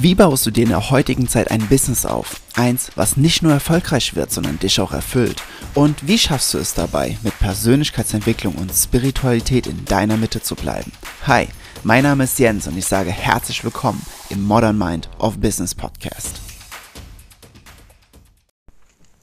Wie 0.00 0.14
baust 0.14 0.46
du 0.46 0.52
dir 0.52 0.62
in 0.62 0.68
der 0.68 0.90
heutigen 0.90 1.26
Zeit 1.26 1.50
ein 1.50 1.66
Business 1.66 2.06
auf? 2.06 2.40
Eins, 2.54 2.92
was 2.94 3.16
nicht 3.16 3.42
nur 3.42 3.52
erfolgreich 3.52 4.14
wird, 4.14 4.30
sondern 4.30 4.60
dich 4.60 4.80
auch 4.80 4.92
erfüllt. 4.92 5.42
Und 5.74 6.06
wie 6.06 6.18
schaffst 6.18 6.54
du 6.54 6.58
es 6.58 6.72
dabei, 6.72 7.18
mit 7.24 7.36
Persönlichkeitsentwicklung 7.40 8.54
und 8.54 8.72
Spiritualität 8.72 9.66
in 9.66 9.84
deiner 9.86 10.16
Mitte 10.16 10.40
zu 10.40 10.54
bleiben? 10.54 10.92
Hi, 11.26 11.48
mein 11.82 12.04
Name 12.04 12.24
ist 12.24 12.38
Jens 12.38 12.68
und 12.68 12.78
ich 12.78 12.86
sage 12.86 13.10
herzlich 13.10 13.64
willkommen 13.64 14.00
im 14.30 14.40
Modern 14.44 14.78
Mind 14.78 15.10
of 15.18 15.40
Business 15.40 15.74
Podcast. 15.74 16.40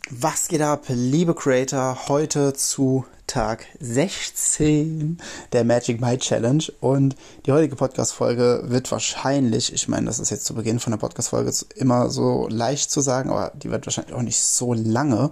Was 0.09 0.49
geht 0.49 0.61
ab, 0.61 0.83
liebe 0.89 1.35
Creator? 1.35 2.09
Heute 2.09 2.51
zu 2.51 3.05
Tag 3.27 3.65
16 3.79 5.17
der 5.51 5.63
Magic 5.63 5.99
Mind 5.99 6.21
Challenge 6.21 6.63
und 6.79 7.15
die 7.45 7.51
heutige 7.51 7.75
Podcast-Folge 7.75 8.65
wird 8.65 8.91
wahrscheinlich, 8.91 9.73
ich 9.73 9.87
meine, 9.87 10.05
das 10.05 10.19
ist 10.19 10.29
jetzt 10.29 10.45
zu 10.45 10.53
Beginn 10.53 10.79
von 10.79 10.91
der 10.91 10.97
Podcast-Folge 10.97 11.51
immer 11.75 12.09
so 12.09 12.47
leicht 12.49 12.91
zu 12.91 13.01
sagen, 13.01 13.29
aber 13.29 13.51
die 13.55 13.71
wird 13.71 13.85
wahrscheinlich 13.87 14.15
auch 14.15 14.21
nicht 14.21 14.41
so 14.41 14.73
lange, 14.73 15.31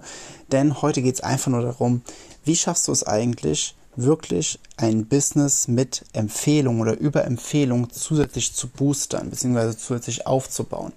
denn 0.50 0.82
heute 0.82 1.02
geht 1.02 1.14
es 1.14 1.20
einfach 1.20 1.50
nur 1.50 1.62
darum, 1.62 2.02
wie 2.44 2.56
schaffst 2.56 2.88
du 2.88 2.92
es 2.92 3.04
eigentlich, 3.04 3.76
wirklich 3.96 4.58
ein 4.76 5.06
Business 5.06 5.68
mit 5.68 6.04
Empfehlung 6.12 6.80
oder 6.80 6.98
über 6.98 7.24
Empfehlung 7.24 7.90
zusätzlich 7.90 8.54
zu 8.54 8.68
boostern, 8.68 9.30
beziehungsweise 9.30 9.76
zusätzlich 9.76 10.26
aufzubauen. 10.26 10.92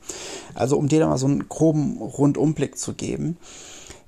Also 0.55 0.77
um 0.77 0.88
dir 0.88 1.00
da 1.00 1.08
mal 1.08 1.18
so 1.18 1.27
einen 1.27 1.48
groben 1.48 1.98
Rundumblick 1.98 2.77
zu 2.77 2.94
geben. 2.94 3.38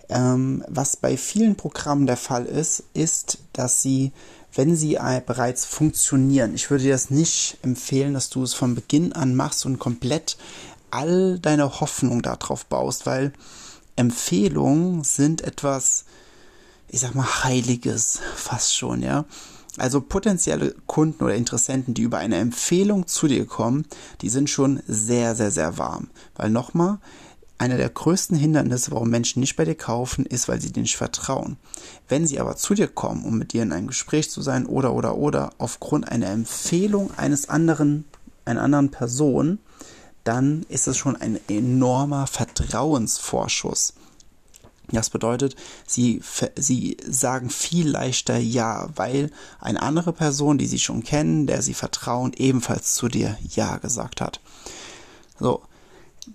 Ähm, 0.09 0.63
was 0.67 0.97
bei 0.97 1.17
vielen 1.17 1.55
Programmen 1.55 2.07
der 2.07 2.17
Fall 2.17 2.45
ist, 2.45 2.83
ist, 2.93 3.37
dass 3.53 3.81
sie, 3.81 4.11
wenn 4.53 4.75
sie 4.75 4.97
bereits 5.25 5.65
funktionieren, 5.65 6.55
ich 6.55 6.69
würde 6.71 6.85
dir 6.85 6.93
das 6.93 7.11
nicht 7.11 7.57
empfehlen, 7.61 8.15
dass 8.15 8.29
du 8.29 8.43
es 8.43 8.53
von 8.53 8.75
Beginn 8.75 9.13
an 9.13 9.35
machst 9.35 9.65
und 9.65 9.77
komplett 9.77 10.37
all 10.91 11.37
deine 11.39 11.79
Hoffnung 11.79 12.23
darauf 12.23 12.65
baust, 12.65 13.05
weil 13.05 13.31
Empfehlungen 13.95 15.03
sind 15.03 15.41
etwas, 15.41 16.05
ich 16.88 17.01
sag 17.01 17.13
mal, 17.13 17.44
Heiliges 17.44 18.19
fast 18.35 18.75
schon, 18.75 19.03
ja. 19.03 19.25
Also 19.77 20.01
potenzielle 20.01 20.75
Kunden 20.88 21.23
oder 21.23 21.35
Interessenten, 21.35 21.94
die 21.94 22.01
über 22.01 22.17
eine 22.17 22.38
Empfehlung 22.38 23.07
zu 23.07 23.27
dir 23.27 23.45
kommen, 23.45 23.85
die 24.21 24.29
sind 24.29 24.49
schon 24.49 24.81
sehr, 24.88 25.35
sehr, 25.35 25.51
sehr 25.51 25.77
warm. 25.77 26.09
Weil 26.35 26.49
nochmal, 26.49 26.97
einer 27.59 27.77
der 27.77 27.89
größten 27.89 28.38
Hindernisse, 28.38 28.91
warum 28.91 29.09
Menschen 29.09 29.41
nicht 29.41 29.57
bei 29.57 29.65
dir 29.65 29.75
kaufen, 29.75 30.25
ist, 30.25 30.47
weil 30.47 30.61
sie 30.61 30.71
dir 30.71 30.81
nicht 30.81 30.97
vertrauen. 30.97 31.57
Wenn 32.07 32.25
sie 32.25 32.39
aber 32.39 32.55
zu 32.55 32.73
dir 32.73 32.88
kommen, 32.88 33.25
um 33.25 33.38
mit 33.38 33.53
dir 33.53 33.63
in 33.63 33.73
einem 33.73 33.88
Gespräch 33.88 34.31
zu 34.31 34.41
sein 34.41 34.66
oder 34.66 34.93
oder 34.93 35.17
oder 35.17 35.51
aufgrund 35.57 36.09
einer 36.09 36.29
Empfehlung 36.29 37.11
eines 37.17 37.49
anderen, 37.49 38.05
einer 38.45 38.61
anderen 38.61 38.89
Person, 38.91 39.59
dann 40.23 40.66
ist 40.69 40.88
es 40.88 40.97
schon 40.97 41.17
ein 41.17 41.39
enormer 41.49 42.27
Vertrauensvorschuss. 42.27 43.94
Das 44.91 45.09
bedeutet, 45.09 45.55
sie, 45.85 46.21
sie 46.55 46.97
sagen 47.07 47.49
viel 47.49 47.89
leichter 47.89 48.38
Ja, 48.38 48.89
weil 48.95 49.31
eine 49.59 49.81
andere 49.81 50.13
Person, 50.13 50.57
die 50.57 50.66
sie 50.66 50.79
schon 50.79 51.03
kennen, 51.03 51.45
der 51.45 51.61
sie 51.61 51.73
vertrauen, 51.73 52.31
ebenfalls 52.35 52.95
zu 52.95 53.07
dir 53.07 53.38
Ja 53.49 53.77
gesagt 53.77 54.21
hat. 54.21 54.39
So, 55.39 55.61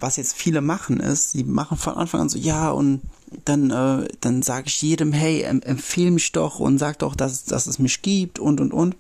was 0.01 0.17
jetzt 0.17 0.35
viele 0.35 0.61
machen 0.61 1.01
ist, 1.01 1.33
sie 1.33 1.45
machen 1.45 1.77
von 1.77 1.95
Anfang 1.95 2.23
an 2.23 2.29
so, 2.29 2.39
ja, 2.39 2.71
und 2.71 3.03
dann, 3.45 3.71
äh, 3.71 4.09
dann 4.21 4.43
sage 4.43 4.69
ich 4.69 4.83
jedem, 4.83 5.13
hey, 5.13 5.43
empfehle 5.43 6.11
mich 6.11 6.33
doch 6.33 6.61
und 6.61 6.79
sag 6.79 6.99
doch, 7.01 7.17
dass, 7.17 7.45
dass 7.45 7.67
es 7.67 7.79
mich 7.79 8.03
gibt 8.03 8.39
und 8.39 8.61
und 8.61 8.73
und. 8.73 8.97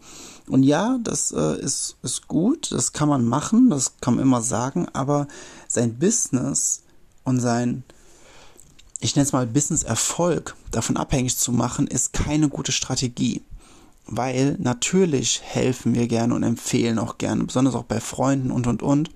Und 0.47 0.63
ja, 0.63 0.99
das 1.03 1.33
äh, 1.33 1.61
ist, 1.61 1.97
ist 2.03 2.29
gut, 2.29 2.71
das 2.73 2.93
kann 2.93 3.09
man 3.09 3.25
machen, 3.25 3.71
das 3.71 3.95
kann 4.01 4.17
man 4.17 4.25
immer 4.25 4.43
sagen, 4.43 4.89
aber 4.93 5.27
sein 5.69 5.99
Business 5.99 6.83
und 7.25 7.41
sein, 7.41 7.83
ich 9.01 9.17
nenne 9.17 9.25
es 9.25 9.33
mal 9.33 9.47
Business-Erfolg 9.47 10.55
davon 10.71 10.97
abhängig 10.97 11.39
zu 11.39 11.53
machen, 11.53 11.87
ist 11.87 12.13
keine 12.13 12.49
gute 12.49 12.73
Strategie 12.73 13.43
weil 14.07 14.57
natürlich 14.59 15.41
helfen 15.45 15.95
wir 15.95 16.07
gerne 16.07 16.35
und 16.35 16.43
empfehlen 16.43 16.99
auch 16.99 17.19
gerne, 17.19 17.45
besonders 17.45 17.75
auch 17.75 17.85
bei 17.85 18.01
Freunden 18.01 18.51
und 18.51 18.67
und 18.67 18.83
und. 18.83 19.11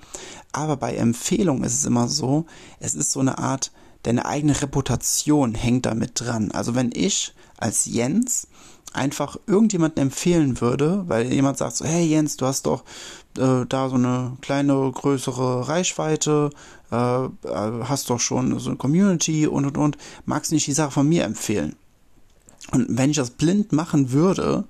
Aber 0.53 0.77
bei 0.77 0.95
Empfehlungen 0.97 1.65
ist 1.65 1.75
es 1.75 1.85
immer 1.85 2.09
so, 2.09 2.47
es 2.81 2.95
ist 2.95 3.13
so 3.13 3.21
eine 3.21 3.39
Art, 3.39 3.71
deine 4.05 4.25
eigene 4.25 4.61
Reputation 4.61 5.55
hängt 5.55 5.87
damit 5.87 6.13
dran. 6.15 6.51
Also 6.53 6.75
wenn 6.75 6.91
ich 6.95 7.35
als 7.59 7.85
Jens 7.87 8.49
einfach 8.93 9.37
irgendjemanden 9.47 10.03
empfehlen 10.03 10.61
würde, 10.61 11.05
weil 11.07 11.33
jemand 11.33 11.59
sagt 11.59 11.77
so, 11.77 11.85
hey 11.85 12.05
Jens, 12.07 12.37
du 12.37 12.47
hast 12.47 12.67
doch 12.67 12.85
äh, 13.37 13.67
da 13.69 13.89
so 13.89 13.97
eine 13.97 14.37
kleine, 14.41 14.91
größere 14.93 15.69
Reichweite, 15.69 16.51
äh, 16.91 17.25
äh 17.25 17.31
hast 17.45 18.09
doch 18.11 18.21
schon 18.21 18.59
so 18.59 18.71
eine 18.71 18.79
Community 18.79 19.47
und 19.47 19.67
und 19.67 19.77
und, 19.77 19.99
magst 20.25 20.51
du 20.51 20.55
nicht 20.55 20.67
die 20.67 20.73
Sache 20.73 20.93
von 20.93 21.09
mir 21.09 21.25
empfehlen? 21.25 21.77
Und 22.71 22.87
wenn 22.89 23.11
ich 23.11 23.17
das 23.17 23.31
blind 23.31 23.73
machen 23.73 24.13
würde, 24.13 24.65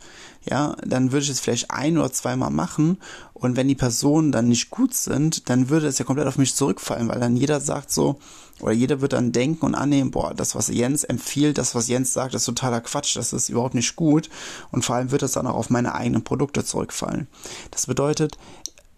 ja, 0.48 0.76
dann 0.86 1.12
würde 1.12 1.25
ich 1.25 1.31
es 1.31 1.41
vielleicht 1.41 1.70
ein 1.70 1.98
oder 1.98 2.12
zweimal 2.12 2.50
machen. 2.50 2.98
Und 3.34 3.56
wenn 3.56 3.69
die 3.69 3.75
Personen 3.75 4.32
dann 4.32 4.48
nicht 4.48 4.70
gut 4.70 4.94
sind, 4.94 5.48
dann 5.50 5.69
würde 5.69 5.86
es 5.86 5.98
ja 5.98 6.04
komplett 6.04 6.26
auf 6.26 6.38
mich 6.38 6.54
zurückfallen, 6.54 7.08
weil 7.08 7.20
dann 7.20 7.37
jeder 7.37 7.60
sagt 7.60 7.91
so, 7.91 8.19
oder 8.60 8.72
jeder 8.72 9.00
wird 9.00 9.12
dann 9.12 9.32
denken 9.32 9.66
und 9.66 9.75
annehmen, 9.75 10.10
boah, 10.10 10.34
das, 10.34 10.54
was 10.54 10.69
Jens 10.69 11.04
empfiehlt, 11.04 11.58
das, 11.58 11.75
was 11.75 11.88
Jens 11.88 12.12
sagt, 12.12 12.34
ist 12.34 12.44
totaler 12.44 12.81
Quatsch, 12.81 13.16
das 13.16 13.32
ist 13.32 13.48
überhaupt 13.48 13.75
nicht 13.75 13.94
gut. 13.94 14.28
Und 14.72 14.84
vor 14.84 14.97
allem 14.97 15.10
wird 15.10 15.22
es 15.22 15.32
dann 15.32 15.47
auch 15.47 15.54
auf 15.54 15.70
meine 15.70 15.94
eigenen 15.94 16.25
Produkte 16.25 16.64
zurückfallen. 16.64 17.28
Das 17.70 17.87
bedeutet, 17.87 18.38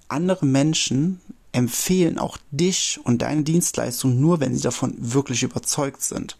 andere 0.09 0.47
Menschen 0.47 1.21
empfehlen 1.53 2.19
auch 2.19 2.39
dich 2.50 3.00
und 3.05 3.22
deine 3.22 3.43
Dienstleistung 3.43 4.21
nur, 4.21 4.41
wenn 4.41 4.55
sie 4.55 4.62
davon 4.62 4.94
wirklich 4.99 5.43
überzeugt 5.43 6.03
sind. 6.03 6.37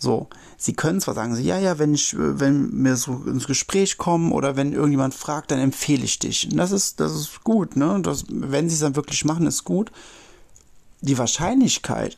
So, 0.00 0.28
sie 0.56 0.72
können 0.72 1.00
zwar 1.00 1.14
sagen, 1.14 1.38
ja, 1.38 1.58
ja, 1.58 1.78
wenn 1.78 1.94
ich, 1.94 2.16
wenn 2.16 2.84
wir 2.84 2.96
so 2.96 3.22
ins 3.26 3.46
Gespräch 3.46 3.98
kommen 3.98 4.32
oder 4.32 4.56
wenn 4.56 4.72
irgendjemand 4.72 5.12
fragt, 5.14 5.50
dann 5.50 5.60
empfehle 5.60 6.04
ich 6.04 6.18
dich. 6.18 6.50
Und 6.50 6.56
das 6.56 6.72
ist, 6.72 7.00
das 7.00 7.12
ist 7.12 7.44
gut, 7.44 7.76
ne? 7.76 8.00
Das, 8.02 8.24
wenn 8.28 8.68
sie 8.68 8.74
es 8.74 8.80
dann 8.80 8.96
wirklich 8.96 9.26
machen, 9.26 9.46
ist 9.46 9.64
gut. 9.64 9.92
Die 11.02 11.18
Wahrscheinlichkeit, 11.18 12.16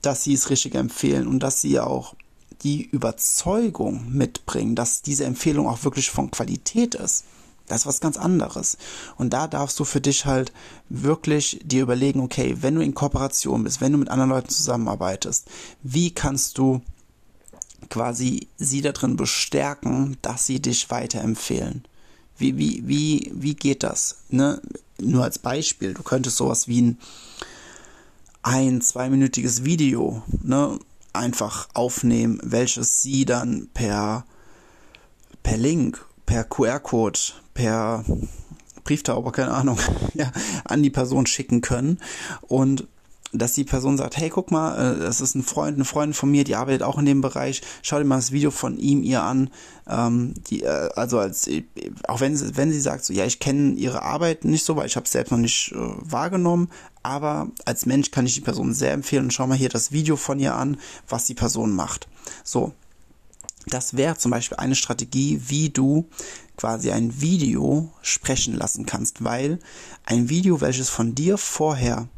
dass 0.00 0.24
sie 0.24 0.32
es 0.32 0.48
richtig 0.48 0.74
empfehlen 0.74 1.26
und 1.26 1.40
dass 1.40 1.60
sie 1.60 1.78
auch 1.78 2.14
die 2.62 2.86
Überzeugung 2.86 4.10
mitbringen, 4.10 4.74
dass 4.74 5.02
diese 5.02 5.24
Empfehlung 5.24 5.68
auch 5.68 5.84
wirklich 5.84 6.10
von 6.10 6.30
Qualität 6.30 6.94
ist. 6.94 7.24
Das 7.66 7.82
ist 7.82 7.86
was 7.86 8.00
ganz 8.00 8.16
anderes. 8.16 8.76
Und 9.16 9.32
da 9.32 9.46
darfst 9.46 9.78
du 9.78 9.84
für 9.84 10.00
dich 10.00 10.26
halt 10.26 10.52
wirklich 10.88 11.60
dir 11.64 11.82
überlegen, 11.82 12.20
okay, 12.20 12.56
wenn 12.60 12.74
du 12.74 12.82
in 12.82 12.94
Kooperation 12.94 13.64
bist, 13.64 13.80
wenn 13.80 13.92
du 13.92 13.98
mit 13.98 14.10
anderen 14.10 14.30
Leuten 14.30 14.50
zusammenarbeitest, 14.50 15.48
wie 15.82 16.10
kannst 16.10 16.58
du 16.58 16.82
quasi 17.88 18.48
sie 18.56 18.80
darin 18.80 19.16
bestärken, 19.16 20.16
dass 20.22 20.46
sie 20.46 20.60
dich 20.60 20.90
weiterempfehlen. 20.90 21.84
Wie, 22.36 22.56
wie, 22.56 22.82
wie, 22.86 23.32
wie 23.34 23.54
geht 23.54 23.82
das? 23.82 24.18
Ne? 24.28 24.60
Nur 25.00 25.24
als 25.24 25.38
Beispiel, 25.38 25.94
du 25.94 26.02
könntest 26.02 26.36
sowas 26.36 26.68
wie 26.68 26.82
ein 26.82 26.98
ein, 28.44 28.82
zweiminütiges 28.82 29.64
Video 29.64 30.22
ne, 30.42 30.78
einfach 31.12 31.68
aufnehmen, 31.72 32.38
welches 32.42 33.02
sie 33.02 33.24
dann 33.24 33.68
per, 33.72 34.24
per 35.42 35.56
Link, 35.56 36.04
per 36.26 36.44
QR-Code, 36.44 37.18
per 37.54 38.04
Brieftauber, 38.84 39.32
keine 39.32 39.52
Ahnung, 39.52 39.78
ja, 40.14 40.30
an 40.64 40.82
die 40.82 40.90
Person 40.90 41.26
schicken 41.26 41.62
können. 41.62 41.98
Und 42.42 42.86
dass 43.34 43.52
die 43.52 43.64
Person 43.64 43.96
sagt, 43.96 44.16
hey, 44.16 44.30
guck 44.30 44.50
mal, 44.50 44.96
äh, 44.96 45.00
das 45.00 45.20
ist 45.20 45.34
ein 45.34 45.42
Freund, 45.42 45.76
eine 45.76 45.84
Freundin 45.84 46.14
von 46.14 46.30
mir, 46.30 46.44
die 46.44 46.54
arbeitet 46.54 46.82
auch 46.82 46.98
in 46.98 47.04
dem 47.04 47.20
Bereich, 47.20 47.62
schau 47.82 47.98
dir 47.98 48.04
mal 48.04 48.16
das 48.16 48.32
Video 48.32 48.50
von 48.50 48.78
ihm, 48.78 49.02
ihr 49.02 49.22
an. 49.22 49.50
Ähm, 49.88 50.34
die, 50.48 50.62
äh, 50.62 50.90
also 50.94 51.18
als 51.18 51.48
auch 52.08 52.20
wenn 52.20 52.36
sie, 52.36 52.56
wenn 52.56 52.72
sie 52.72 52.80
sagt, 52.80 53.04
so 53.04 53.12
ja, 53.12 53.24
ich 53.24 53.40
kenne 53.40 53.74
ihre 53.74 54.02
Arbeit 54.02 54.44
nicht 54.44 54.64
so, 54.64 54.76
weil 54.76 54.86
ich 54.86 54.96
habe 54.96 55.04
es 55.04 55.12
selbst 55.12 55.30
noch 55.30 55.38
nicht 55.38 55.72
äh, 55.72 55.76
wahrgenommen, 55.78 56.70
aber 57.02 57.48
als 57.64 57.84
Mensch 57.84 58.10
kann 58.10 58.26
ich 58.26 58.34
die 58.34 58.40
Person 58.40 58.72
sehr 58.72 58.92
empfehlen 58.92 59.24
und 59.24 59.32
schau 59.32 59.46
mal 59.46 59.58
hier 59.58 59.68
das 59.68 59.92
Video 59.92 60.16
von 60.16 60.38
ihr 60.38 60.54
an, 60.54 60.78
was 61.08 61.26
die 61.26 61.34
Person 61.34 61.74
macht. 61.74 62.08
So, 62.44 62.72
das 63.66 63.96
wäre 63.96 64.16
zum 64.16 64.30
Beispiel 64.30 64.58
eine 64.58 64.74
Strategie, 64.74 65.40
wie 65.46 65.70
du 65.70 66.06
quasi 66.56 66.90
ein 66.90 67.20
Video 67.20 67.90
sprechen 68.02 68.54
lassen 68.54 68.86
kannst, 68.86 69.24
weil 69.24 69.58
ein 70.04 70.28
Video, 70.28 70.60
welches 70.60 70.88
von 70.88 71.14
dir 71.14 71.38
vorher 71.38 72.08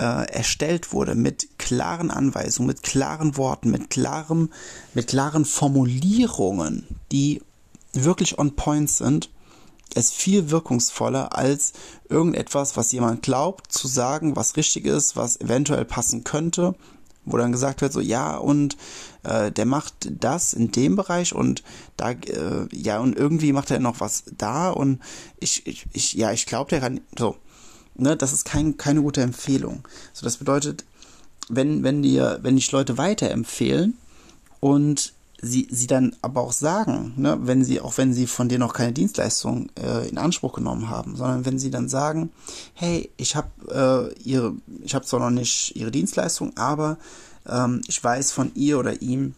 äh, 0.00 0.32
erstellt 0.32 0.92
wurde 0.92 1.14
mit 1.14 1.58
klaren 1.58 2.10
Anweisungen, 2.10 2.68
mit 2.68 2.82
klaren 2.82 3.36
Worten, 3.36 3.70
mit 3.70 3.90
klarem, 3.90 4.50
mit 4.94 5.08
klaren 5.08 5.44
Formulierungen, 5.44 6.86
die 7.12 7.42
wirklich 7.92 8.38
on 8.38 8.56
point 8.56 8.88
sind, 8.88 9.28
ist 9.94 10.14
viel 10.14 10.50
wirkungsvoller 10.50 11.36
als 11.36 11.72
irgendetwas, 12.08 12.76
was 12.76 12.92
jemand 12.92 13.22
glaubt 13.22 13.72
zu 13.72 13.88
sagen, 13.88 14.36
was 14.36 14.56
richtig 14.56 14.86
ist, 14.86 15.16
was 15.16 15.38
eventuell 15.40 15.84
passen 15.84 16.24
könnte, 16.24 16.76
wo 17.26 17.36
dann 17.36 17.52
gesagt 17.52 17.82
wird, 17.82 17.92
so 17.92 18.00
ja 18.00 18.36
und 18.36 18.78
äh, 19.24 19.52
der 19.52 19.66
macht 19.66 20.08
das 20.10 20.54
in 20.54 20.70
dem 20.70 20.96
Bereich 20.96 21.34
und 21.34 21.62
da 21.96 22.12
äh, 22.12 22.68
ja 22.72 23.00
und 23.00 23.16
irgendwie 23.16 23.52
macht 23.52 23.70
er 23.70 23.80
noch 23.80 24.00
was 24.00 24.24
da 24.38 24.70
und 24.70 25.00
ich 25.40 25.66
ich, 25.66 25.86
ich 25.92 26.14
ja 26.14 26.32
ich 26.32 26.46
glaube 26.46 26.70
der 26.70 26.80
kann 26.80 27.00
so 27.18 27.36
ne, 27.94 28.16
das 28.16 28.32
ist 28.32 28.44
kein, 28.44 28.76
keine 28.76 29.02
gute 29.02 29.22
Empfehlung. 29.22 29.82
So, 30.12 30.24
das 30.24 30.36
bedeutet, 30.36 30.84
wenn, 31.48 31.82
wenn 31.82 32.02
dir, 32.02 32.38
wenn 32.42 32.56
dich 32.56 32.70
Leute 32.72 32.98
weiterempfehlen 32.98 33.96
und 34.60 35.12
sie, 35.42 35.68
sie 35.70 35.86
dann 35.86 36.14
aber 36.22 36.42
auch 36.42 36.52
sagen, 36.52 37.14
ne, 37.16 37.38
wenn 37.42 37.64
sie, 37.64 37.80
auch 37.80 37.98
wenn 37.98 38.12
sie 38.12 38.26
von 38.26 38.48
dir 38.48 38.58
noch 38.58 38.72
keine 38.72 38.92
Dienstleistung 38.92 39.70
äh, 39.80 40.08
in 40.08 40.18
Anspruch 40.18 40.52
genommen 40.52 40.88
haben, 40.88 41.16
sondern 41.16 41.44
wenn 41.44 41.58
sie 41.58 41.70
dann 41.70 41.88
sagen, 41.88 42.30
hey, 42.74 43.10
ich 43.16 43.36
habe 43.36 44.12
äh, 44.16 44.22
ihre, 44.22 44.54
zwar 44.86 45.20
noch 45.20 45.30
nicht 45.30 45.76
ihre 45.76 45.90
Dienstleistung, 45.90 46.56
aber 46.56 46.98
ähm, 47.48 47.80
ich 47.86 48.02
weiß 48.02 48.32
von 48.32 48.52
ihr 48.54 48.78
oder 48.78 49.00
ihm, 49.02 49.34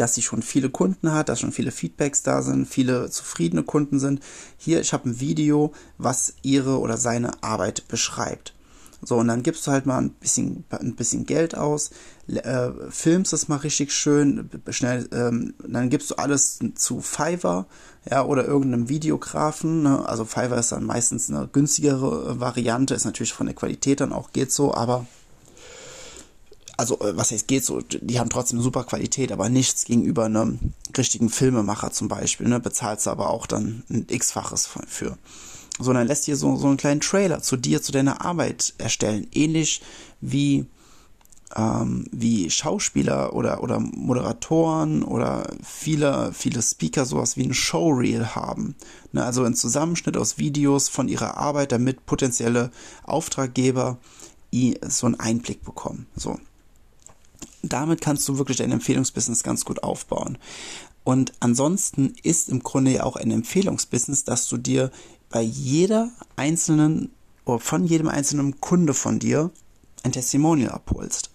dass 0.00 0.14
sie 0.14 0.22
schon 0.22 0.42
viele 0.42 0.70
Kunden 0.70 1.12
hat, 1.12 1.28
dass 1.28 1.40
schon 1.40 1.52
viele 1.52 1.70
Feedbacks 1.70 2.22
da 2.22 2.42
sind, 2.42 2.66
viele 2.66 3.10
zufriedene 3.10 3.62
Kunden 3.62 3.98
sind. 3.98 4.20
Hier, 4.56 4.80
ich 4.80 4.92
habe 4.92 5.10
ein 5.10 5.20
Video, 5.20 5.72
was 5.98 6.34
ihre 6.42 6.78
oder 6.78 6.96
seine 6.96 7.42
Arbeit 7.42 7.88
beschreibt. 7.88 8.54
So, 9.00 9.16
und 9.16 9.28
dann 9.28 9.44
gibst 9.44 9.64
du 9.66 9.70
halt 9.70 9.86
mal 9.86 9.98
ein 9.98 10.10
bisschen, 10.10 10.64
ein 10.70 10.96
bisschen 10.96 11.24
Geld 11.24 11.56
aus, 11.56 11.90
äh, 12.26 12.70
filmst 12.90 13.32
es 13.32 13.46
mal 13.46 13.56
richtig 13.56 13.92
schön, 13.92 14.50
schnell, 14.70 15.08
ähm, 15.12 15.54
dann 15.66 15.88
gibst 15.88 16.10
du 16.10 16.16
alles 16.16 16.58
zu 16.74 17.00
Fiverr, 17.00 17.66
ja, 18.10 18.24
oder 18.24 18.44
irgendeinem 18.44 18.88
Videografen, 18.88 19.82
ne? 19.82 20.04
also 20.04 20.24
Fiverr 20.24 20.58
ist 20.58 20.72
dann 20.72 20.84
meistens 20.84 21.30
eine 21.30 21.46
günstigere 21.46 22.40
Variante, 22.40 22.94
ist 22.94 23.04
natürlich 23.04 23.32
von 23.32 23.46
der 23.46 23.54
Qualität 23.54 24.00
dann 24.00 24.12
auch 24.12 24.32
geht 24.32 24.50
so, 24.50 24.74
aber 24.74 25.06
also 26.78 26.98
äh, 27.00 27.16
was 27.16 27.32
heißt 27.32 27.48
geht 27.48 27.64
so, 27.64 27.82
die 27.82 28.18
haben 28.18 28.30
trotzdem 28.30 28.62
super 28.62 28.84
Qualität, 28.84 29.32
aber 29.32 29.50
nichts 29.50 29.84
gegenüber 29.84 30.24
einem 30.24 30.72
richtigen 30.96 31.28
Filmemacher 31.28 31.90
zum 31.90 32.08
Beispiel, 32.08 32.48
ne, 32.48 32.60
bezahlst 32.60 33.06
du 33.06 33.10
aber 33.10 33.28
auch 33.28 33.46
dann 33.46 33.82
ein 33.90 34.06
x-faches 34.08 34.70
für. 34.86 35.18
Sondern 35.78 36.06
lässt 36.06 36.26
dir 36.26 36.36
so, 36.36 36.56
so 36.56 36.66
einen 36.66 36.76
kleinen 36.76 37.00
Trailer 37.00 37.42
zu 37.42 37.56
dir, 37.56 37.82
zu 37.82 37.92
deiner 37.92 38.24
Arbeit 38.24 38.74
erstellen, 38.78 39.26
ähnlich 39.32 39.82
wie 40.20 40.66
ähm, 41.56 42.06
wie 42.12 42.50
Schauspieler 42.50 43.32
oder, 43.32 43.62
oder 43.62 43.80
Moderatoren 43.80 45.02
oder 45.02 45.50
viele, 45.62 46.32
viele 46.32 46.60
Speaker 46.62 47.06
sowas 47.06 47.36
wie 47.36 47.44
ein 47.44 47.54
Showreel 47.54 48.34
haben. 48.34 48.76
Ne, 49.12 49.24
also 49.24 49.44
ein 49.44 49.54
Zusammenschnitt 49.54 50.16
aus 50.16 50.38
Videos 50.38 50.88
von 50.88 51.08
ihrer 51.08 51.38
Arbeit, 51.38 51.72
damit 51.72 52.06
potenzielle 52.06 52.70
Auftraggeber 53.02 53.98
so 54.86 55.06
einen 55.06 55.20
Einblick 55.20 55.64
bekommen. 55.64 56.06
So 56.16 56.38
damit 57.62 58.00
kannst 58.00 58.28
du 58.28 58.38
wirklich 58.38 58.58
dein 58.58 58.72
Empfehlungsbusiness 58.72 59.42
ganz 59.42 59.64
gut 59.64 59.82
aufbauen. 59.82 60.38
Und 61.04 61.32
ansonsten 61.40 62.14
ist 62.22 62.48
im 62.48 62.62
Grunde 62.62 62.92
ja 62.92 63.04
auch 63.04 63.16
ein 63.16 63.30
Empfehlungsbusiness, 63.30 64.24
dass 64.24 64.48
du 64.48 64.56
dir 64.56 64.90
bei 65.30 65.42
jeder 65.42 66.10
einzelnen 66.36 67.12
oder 67.44 67.60
von 67.60 67.84
jedem 67.84 68.08
einzelnen 68.08 68.60
Kunde 68.60 68.94
von 68.94 69.18
dir 69.18 69.50
ein 70.02 70.12
Testimonial 70.12 70.70
abholst. 70.70 71.30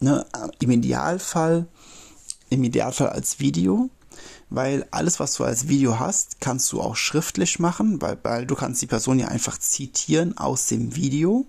Ne? 0.00 0.26
Im 0.60 0.70
Idealfall, 0.70 1.66
im 2.50 2.64
Idealfall 2.64 3.10
als 3.10 3.38
Video, 3.38 3.88
weil 4.50 4.86
alles, 4.90 5.20
was 5.20 5.34
du 5.34 5.44
als 5.44 5.68
Video 5.68 5.98
hast, 5.98 6.40
kannst 6.40 6.72
du 6.72 6.80
auch 6.80 6.96
schriftlich 6.96 7.58
machen, 7.58 8.00
weil, 8.00 8.18
weil 8.22 8.46
du 8.46 8.54
kannst 8.54 8.82
die 8.82 8.86
Person 8.86 9.18
ja 9.18 9.28
einfach 9.28 9.58
zitieren 9.58 10.36
aus 10.36 10.66
dem 10.66 10.96
Video 10.96 11.46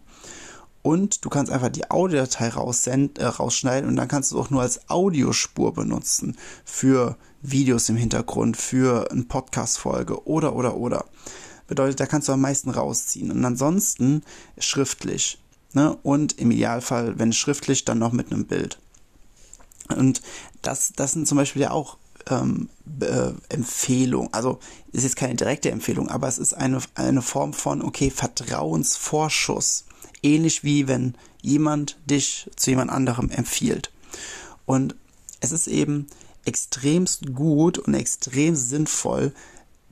und 0.81 1.25
du 1.25 1.29
kannst 1.29 1.51
einfach 1.51 1.69
die 1.69 1.89
Audiodatei 1.91 2.47
äh, 2.47 3.25
rausschneiden 3.25 3.89
und 3.89 3.95
dann 3.95 4.07
kannst 4.07 4.31
du 4.31 4.39
auch 4.39 4.49
nur 4.49 4.61
als 4.61 4.89
Audiospur 4.89 5.73
benutzen 5.73 6.37
für 6.63 7.17
Videos 7.41 7.89
im 7.89 7.95
Hintergrund, 7.95 8.57
für 8.57 9.11
eine 9.11 9.23
Podcast-Folge 9.23 10.25
oder, 10.25 10.55
oder, 10.55 10.77
oder. 10.77 11.05
Bedeutet, 11.67 11.99
da 11.99 12.05
kannst 12.05 12.27
du 12.27 12.33
am 12.33 12.41
meisten 12.41 12.69
rausziehen. 12.69 13.31
Und 13.31 13.45
ansonsten 13.45 14.23
schriftlich. 14.57 15.39
Ne? 15.73 15.95
Und 16.01 16.39
im 16.39 16.51
Idealfall, 16.51 17.19
wenn 17.19 17.31
schriftlich, 17.31 17.85
dann 17.85 17.99
noch 17.99 18.11
mit 18.11 18.31
einem 18.31 18.45
Bild. 18.45 18.79
Und 19.95 20.21
das, 20.61 20.93
das 20.95 21.11
sind 21.11 21.27
zum 21.27 21.37
Beispiel 21.37 21.61
ja 21.63 21.71
auch 21.71 21.97
ähm, 22.29 22.69
äh, 23.01 23.31
Empfehlungen. 23.49 24.33
Also 24.33 24.59
ist 24.91 25.03
jetzt 25.03 25.15
keine 25.15 25.35
direkte 25.35 25.71
Empfehlung, 25.71 26.09
aber 26.09 26.27
es 26.27 26.37
ist 26.37 26.53
eine, 26.53 26.81
eine 26.95 27.21
Form 27.21 27.53
von, 27.53 27.81
okay, 27.81 28.09
Vertrauensvorschuss 28.09 29.85
ähnlich 30.24 30.63
wie 30.63 30.88
wenn 30.88 31.16
jemand 31.42 31.98
dich 32.06 32.50
zu 32.56 32.71
jemand 32.71 32.92
anderem 32.92 33.30
empfiehlt. 33.30 33.92
Und 34.66 34.95
es 35.39 35.51
ist 35.51 35.68
eben 35.68 36.07
extremst 36.45 37.33
gut 37.33 37.77
und 37.77 37.94
extrem 37.94 38.56
sinnvoll, 38.56 39.33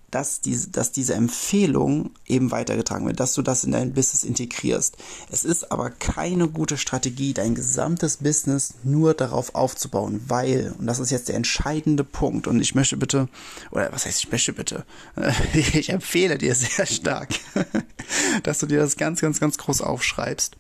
dass 0.10 0.40
diese, 0.40 0.70
dass 0.70 0.94
diese 0.94 1.16
Empfehlung 1.16 2.12
eben 2.26 2.52
weitergetragen 2.52 3.06
wird, 3.06 3.20
dass 3.20 3.34
du 3.34 3.42
das 3.42 3.66
in 3.66 3.72
dein 3.72 3.94
Business 3.94 4.24
integrierst. 4.24 4.96
Es 5.30 5.44
ist 5.44 5.72
aber 5.72 5.90
keine 5.90 6.48
gute 6.48 6.78
Strategie, 6.78 7.34
dein 7.34 7.56
gesamtes 7.56 8.18
Business 8.18 8.76
nur 8.84 9.14
darauf 9.14 9.54
aufzubauen, 9.54 10.22
weil, 10.28 10.74
und 10.78 10.88
das 10.88 11.00
ist 11.00 11.12
jetzt 11.12 11.28
der 11.28 11.36
entscheidende 11.36 12.06
Punkt, 12.06 12.48
und 12.48 12.62
ich 12.62 12.74
möchte 12.74 12.96
bitte, 12.96 13.28
oder 13.72 13.92
was 13.92 14.06
heißt 14.06 14.24
ich 14.24 14.32
möchte 14.32 14.54
bitte, 14.54 14.86
ich 15.54 15.90
empfehle 15.90 16.38
dir 16.38 16.56
sehr 16.56 16.86
stark, 16.86 17.30
dass 18.44 18.60
du 18.60 18.66
dir 18.66 18.80
das 18.80 18.96
ganz, 18.96 19.20
ganz, 19.20 19.42
ganz 19.42 19.58
groß 19.58 19.82
aufschreibst. 19.82 20.56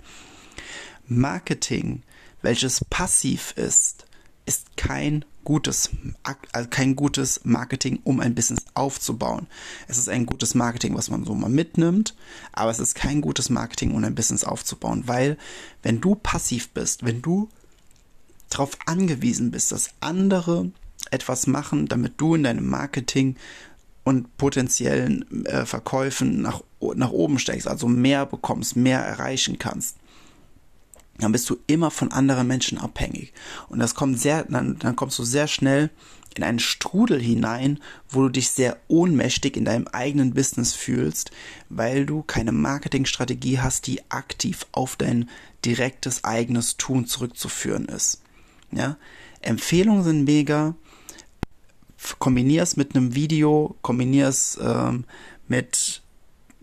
Marketing, 1.07 2.03
welches 2.41 2.83
passiv 2.89 3.53
ist, 3.55 4.05
ist 4.45 4.75
kein 4.75 5.23
gutes, 5.47 5.91
also 6.51 6.67
kein 6.69 6.97
gutes 6.97 7.39
Marketing, 7.45 8.01
um 8.03 8.19
ein 8.19 8.35
Business 8.35 8.65
aufzubauen. 8.73 9.47
Es 9.87 9.97
ist 9.97 10.09
ein 10.09 10.25
gutes 10.25 10.55
Marketing, 10.55 10.93
was 10.93 11.09
man 11.09 11.23
so 11.23 11.33
mal 11.35 11.49
mitnimmt, 11.49 12.17
aber 12.51 12.69
es 12.69 12.79
ist 12.79 12.95
kein 12.95 13.21
gutes 13.21 13.49
Marketing, 13.49 13.91
um 13.93 14.03
ein 14.03 14.13
Business 14.13 14.43
aufzubauen, 14.43 15.03
weil 15.05 15.37
wenn 15.83 16.01
du 16.01 16.15
passiv 16.15 16.67
bist, 16.71 17.05
wenn 17.05 17.21
du 17.21 17.47
darauf 18.49 18.71
angewiesen 18.87 19.51
bist, 19.51 19.71
dass 19.71 19.91
andere 20.01 20.69
etwas 21.11 21.47
machen, 21.47 21.87
damit 21.87 22.15
du 22.17 22.35
in 22.35 22.43
deinem 22.43 22.67
Marketing 22.67 23.37
und 24.03 24.35
potenziellen 24.35 25.45
äh, 25.45 25.65
Verkäufen 25.65 26.41
nach, 26.41 26.61
nach 26.95 27.11
oben 27.11 27.39
steigst, 27.39 27.69
also 27.69 27.87
mehr 27.87 28.25
bekommst, 28.25 28.75
mehr 28.75 28.99
erreichen 28.99 29.57
kannst, 29.59 29.95
dann 31.19 31.31
bist 31.31 31.49
du 31.49 31.57
immer 31.67 31.91
von 31.91 32.11
anderen 32.11 32.47
Menschen 32.47 32.77
abhängig. 32.77 33.33
Und 33.69 33.79
das 33.79 33.95
kommt 33.95 34.19
sehr, 34.19 34.43
dann, 34.43 34.77
dann 34.79 34.95
kommst 34.95 35.17
du 35.19 35.23
sehr 35.23 35.47
schnell 35.47 35.89
in 36.35 36.43
einen 36.43 36.59
Strudel 36.59 37.19
hinein, 37.19 37.79
wo 38.09 38.21
du 38.21 38.29
dich 38.29 38.51
sehr 38.51 38.77
ohnmächtig 38.87 39.57
in 39.57 39.65
deinem 39.65 39.87
eigenen 39.87 40.33
Business 40.33 40.73
fühlst, 40.73 41.31
weil 41.69 42.05
du 42.05 42.21
keine 42.21 42.51
Marketingstrategie 42.51 43.59
hast, 43.59 43.87
die 43.87 44.01
aktiv 44.11 44.65
auf 44.71 44.95
dein 44.95 45.29
direktes 45.65 46.23
eigenes 46.23 46.77
Tun 46.77 47.07
zurückzuführen 47.07 47.85
ist. 47.85 48.21
Ja? 48.71 48.97
Empfehlungen 49.41 50.03
sind 50.03 50.23
mega. 50.25 50.75
Kombinier 52.19 52.61
es 52.61 52.77
mit 52.77 52.95
einem 52.95 53.15
Video, 53.15 53.75
kombinier 53.81 54.27
es 54.27 54.57
ähm, 54.61 55.05
mit 55.47 56.03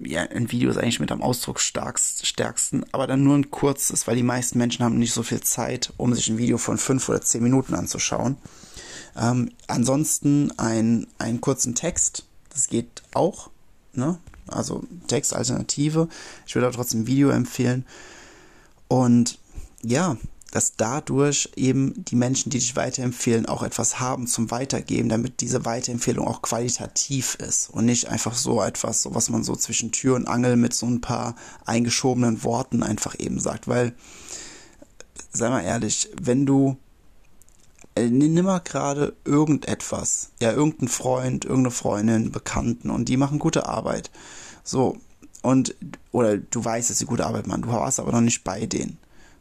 ja, 0.06 0.22
ein 0.22 0.50
Video 0.50 0.70
ist 0.70 0.76
eigentlich 0.76 1.00
mit 1.00 1.12
am 1.12 1.22
ausdrucksstärksten, 1.22 2.84
aber 2.92 3.06
dann 3.06 3.24
nur 3.24 3.36
ein 3.36 3.50
kurzes, 3.50 4.06
weil 4.06 4.16
die 4.16 4.22
meisten 4.22 4.58
Menschen 4.58 4.84
haben 4.84 4.98
nicht 4.98 5.12
so 5.12 5.22
viel 5.22 5.40
Zeit, 5.40 5.92
um 5.96 6.14
sich 6.14 6.28
ein 6.28 6.38
Video 6.38 6.58
von 6.58 6.78
fünf 6.78 7.08
oder 7.08 7.20
zehn 7.20 7.42
Minuten 7.42 7.74
anzuschauen. 7.74 8.36
Ähm, 9.16 9.50
ansonsten 9.66 10.52
ein, 10.58 11.06
einen 11.18 11.40
kurzen 11.40 11.74
Text, 11.74 12.24
das 12.50 12.68
geht 12.68 13.02
auch, 13.14 13.50
ne? 13.92 14.18
Also 14.46 14.84
Textalternative. 15.06 16.08
Ich 16.46 16.54
würde 16.54 16.66
aber 16.66 16.76
trotzdem 16.76 17.06
Video 17.06 17.30
empfehlen. 17.30 17.86
Und 18.88 19.38
ja, 19.82 20.18
dass 20.54 20.76
dadurch 20.76 21.50
eben 21.56 22.04
die 22.04 22.14
Menschen, 22.14 22.48
die 22.48 22.60
dich 22.60 22.76
weiterempfehlen, 22.76 23.46
auch 23.46 23.64
etwas 23.64 23.98
haben 23.98 24.28
zum 24.28 24.52
Weitergeben, 24.52 25.08
damit 25.08 25.40
diese 25.40 25.64
Weiterempfehlung 25.64 26.28
auch 26.28 26.42
qualitativ 26.42 27.34
ist 27.34 27.70
und 27.70 27.86
nicht 27.86 28.06
einfach 28.06 28.36
so 28.36 28.62
etwas, 28.62 29.02
so 29.02 29.16
was 29.16 29.30
man 29.30 29.42
so 29.42 29.56
zwischen 29.56 29.90
Tür 29.90 30.14
und 30.14 30.28
Angel 30.28 30.54
mit 30.54 30.72
so 30.72 30.86
ein 30.86 31.00
paar 31.00 31.34
eingeschobenen 31.66 32.44
Worten 32.44 32.84
einfach 32.84 33.18
eben 33.18 33.40
sagt, 33.40 33.66
weil, 33.66 33.94
sei 35.32 35.50
mal 35.50 35.62
ehrlich, 35.62 36.08
wenn 36.22 36.46
du 36.46 36.76
äh, 37.96 38.06
nimm 38.06 38.44
mal 38.44 38.60
gerade 38.60 39.16
irgendetwas, 39.24 40.30
ja, 40.40 40.52
irgendein 40.52 40.86
Freund, 40.86 41.44
irgendeine 41.44 41.72
Freundin, 41.72 42.30
Bekannten 42.30 42.90
und 42.90 43.08
die 43.08 43.16
machen 43.16 43.40
gute 43.40 43.66
Arbeit. 43.66 44.12
So, 44.62 44.98
und, 45.42 45.74
oder 46.12 46.38
du 46.38 46.64
weißt, 46.64 46.90
dass 46.90 46.98
sie 46.98 47.06
gute 47.06 47.26
Arbeit 47.26 47.48
machen, 47.48 47.62
du 47.62 47.70
warst 47.70 47.98
aber 47.98 48.12
noch 48.12 48.20
nicht 48.20 48.44
bei 48.44 48.66
denen. 48.66 48.98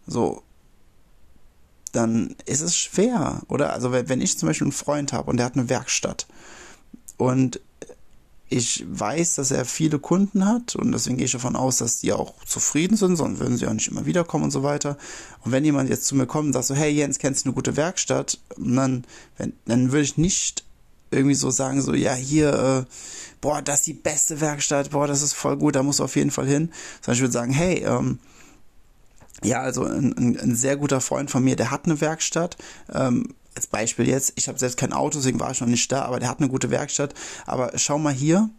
So, 0.07 0.41
dann 1.93 2.35
ist 2.45 2.61
es 2.61 2.75
schwer, 2.75 3.41
oder? 3.47 3.71
Also 3.71 3.93
wenn 3.93 4.19
ich 4.19 4.37
zum 4.37 4.47
Beispiel 4.47 4.65
einen 4.65 4.73
Freund 4.73 5.13
habe 5.13 5.29
und 5.29 5.37
der 5.37 5.45
hat 5.45 5.53
eine 5.53 5.69
Werkstatt 5.69 6.27
und 7.17 7.61
ich 8.49 8.85
weiß, 8.87 9.35
dass 9.35 9.49
er 9.49 9.65
viele 9.65 9.97
Kunden 9.97 10.45
hat 10.45 10.75
und 10.75 10.91
deswegen 10.91 11.17
gehe 11.17 11.25
ich 11.25 11.31
davon 11.31 11.55
aus, 11.55 11.77
dass 11.77 12.01
die 12.01 12.13
auch 12.13 12.33
zufrieden 12.45 12.97
sind, 12.97 13.15
sonst 13.15 13.39
würden 13.39 13.57
sie 13.57 13.67
auch 13.67 13.73
nicht 13.73 13.87
immer 13.87 14.05
wiederkommen 14.05 14.43
und 14.43 14.51
so 14.51 14.61
weiter. 14.61 14.97
Und 15.43 15.51
wenn 15.51 15.65
jemand 15.65 15.89
jetzt 15.89 16.05
zu 16.05 16.15
mir 16.15 16.27
kommt 16.27 16.47
und 16.47 16.53
sagt 16.53 16.65
so, 16.65 16.75
hey 16.75 16.91
Jens, 16.91 17.17
kennst 17.17 17.45
du 17.45 17.49
eine 17.49 17.55
gute 17.55 17.77
Werkstatt? 17.77 18.37
Und 18.57 18.75
dann, 18.75 19.05
wenn, 19.37 19.53
dann 19.65 19.91
würde 19.91 20.03
ich 20.03 20.17
nicht 20.17 20.63
irgendwie 21.09 21.35
so 21.35 21.49
sagen, 21.49 21.81
so, 21.81 21.93
ja, 21.95 22.13
hier, 22.13 22.85
äh, 22.87 22.93
boah, 23.41 23.61
das 23.61 23.79
ist 23.79 23.87
die 23.87 23.93
beste 23.93 24.39
Werkstatt, 24.39 24.91
boah, 24.91 25.07
das 25.07 25.23
ist 25.23 25.33
voll 25.33 25.57
gut, 25.57 25.75
da 25.75 25.81
musst 25.81 25.99
du 25.99 26.03
auf 26.03 26.15
jeden 26.15 26.31
Fall 26.31 26.47
hin. 26.47 26.71
Sondern 27.01 27.15
ich 27.15 27.21
würde 27.21 27.33
sagen, 27.33 27.53
hey, 27.53 27.83
ähm, 27.85 28.19
ja, 29.43 29.61
also 29.61 29.83
ein, 29.83 30.13
ein, 30.17 30.39
ein, 30.39 30.55
sehr 30.55 30.77
guter 30.77 31.01
Freund 31.01 31.31
von 31.31 31.43
mir, 31.43 31.55
der 31.55 31.71
hat 31.71 31.85
eine 31.85 32.01
Werkstatt. 32.01 32.57
Ähm, 32.93 33.35
als 33.55 33.67
Beispiel 33.67 34.07
jetzt, 34.07 34.33
ich 34.35 34.47
habe 34.47 34.57
selbst 34.57 34.77
kein 34.77 34.93
Auto, 34.93 35.19
deswegen 35.19 35.39
war 35.39 35.51
ich 35.51 35.61
noch 35.61 35.67
nicht 35.67 35.91
da, 35.91 36.03
aber 36.03 36.19
der 36.19 36.29
hat 36.29 36.39
eine 36.39 36.49
gute 36.49 36.71
Werkstatt. 36.71 37.13
Aber 37.45 37.71
schau 37.77 37.99
mal 37.99 38.13
hier, 38.13 38.49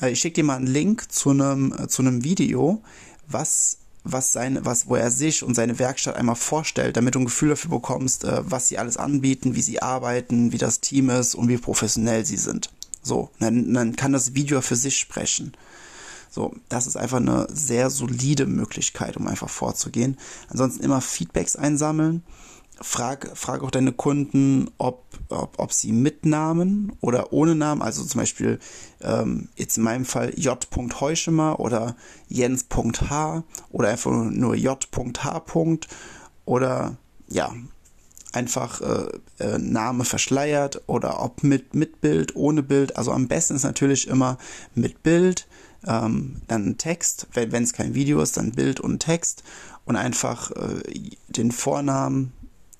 äh, 0.00 0.10
ich 0.10 0.20
schicke 0.20 0.34
dir 0.34 0.44
mal 0.44 0.56
einen 0.56 0.66
Link 0.66 1.10
zu 1.10 1.30
einem, 1.30 1.72
äh, 1.72 1.88
zu 1.88 2.02
einem 2.02 2.24
Video, 2.24 2.82
was 3.28 3.78
was 4.04 4.32
seine, 4.32 4.64
was, 4.64 4.88
wo 4.88 4.96
er 4.96 5.10
sich 5.10 5.42
und 5.42 5.54
seine 5.54 5.78
Werkstatt 5.78 6.16
einmal 6.16 6.36
vorstellt, 6.36 6.96
damit 6.96 7.14
du 7.14 7.20
ein 7.20 7.24
Gefühl 7.24 7.50
dafür 7.50 7.70
bekommst, 7.70 8.24
äh, 8.24 8.40
was 8.42 8.68
sie 8.68 8.78
alles 8.78 8.96
anbieten, 8.96 9.54
wie 9.54 9.62
sie 9.62 9.80
arbeiten, 9.80 10.52
wie 10.52 10.58
das 10.58 10.80
Team 10.80 11.10
ist 11.10 11.34
und 11.34 11.48
wie 11.48 11.56
professionell 11.56 12.26
sie 12.26 12.36
sind. 12.36 12.70
So, 13.02 13.30
dann, 13.38 13.72
dann 13.74 13.96
kann 13.96 14.12
das 14.12 14.34
Video 14.34 14.60
für 14.60 14.76
sich 14.76 14.98
sprechen. 14.98 15.52
So, 16.34 16.54
das 16.70 16.86
ist 16.86 16.96
einfach 16.96 17.18
eine 17.18 17.46
sehr 17.52 17.90
solide 17.90 18.46
Möglichkeit, 18.46 19.18
um 19.18 19.26
einfach 19.26 19.50
vorzugehen. 19.50 20.16
Ansonsten 20.48 20.82
immer 20.82 21.02
Feedbacks 21.02 21.56
einsammeln. 21.56 22.22
Frag, 22.80 23.30
frag 23.34 23.62
auch 23.62 23.70
deine 23.70 23.92
Kunden, 23.92 24.70
ob, 24.78 25.04
ob, 25.28 25.58
ob 25.58 25.72
sie 25.74 25.92
mit 25.92 26.24
Namen 26.24 26.96
oder 27.02 27.34
ohne 27.34 27.54
Namen, 27.54 27.82
also 27.82 28.02
zum 28.02 28.18
Beispiel 28.18 28.58
ähm, 29.02 29.50
jetzt 29.56 29.76
in 29.76 29.84
meinem 29.84 30.06
Fall 30.06 30.32
J.Heuschemer 30.34 31.60
oder 31.60 31.96
Jens.H 32.28 33.44
oder 33.70 33.88
einfach 33.90 34.10
nur 34.10 34.54
J.H. 34.54 35.42
oder 36.46 36.96
ja, 37.28 37.52
einfach 38.32 38.80
äh, 38.80 39.44
äh, 39.44 39.58
Name 39.58 40.04
verschleiert 40.04 40.80
oder 40.86 41.22
ob 41.22 41.42
mit, 41.42 41.74
mit 41.74 42.00
Bild, 42.00 42.34
ohne 42.34 42.62
Bild. 42.62 42.96
Also 42.96 43.12
am 43.12 43.28
besten 43.28 43.54
ist 43.54 43.64
natürlich 43.64 44.08
immer 44.08 44.38
mit 44.74 45.02
Bild, 45.02 45.46
ähm, 45.86 46.42
dann 46.48 46.78
Text, 46.78 47.28
wenn 47.34 47.62
es 47.62 47.72
kein 47.72 47.94
Video 47.94 48.20
ist, 48.20 48.36
dann 48.36 48.52
Bild 48.52 48.80
und 48.80 49.00
Text 49.00 49.42
und 49.84 49.96
einfach 49.96 50.50
äh, 50.52 50.82
den 51.28 51.52
Vornamen 51.52 52.32